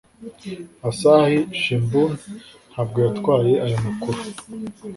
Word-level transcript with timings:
Asahi 0.89 1.37
Shimbun 1.61 2.11
ntabwo 2.71 2.97
yatwaye 3.05 3.53
ayo 3.65 3.77
makuru 3.85 4.21